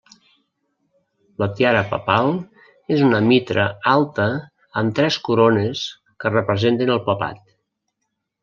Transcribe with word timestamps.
La 1.43 1.47
tiara 1.59 1.83
papal 1.91 2.29
és 2.95 3.03
una 3.09 3.21
mitra 3.33 3.67
alta 3.93 4.27
amb 4.83 4.97
tres 5.01 5.21
corones 5.29 5.85
que 6.25 6.33
representen 6.37 6.95
el 6.99 7.07
papat. 7.13 7.43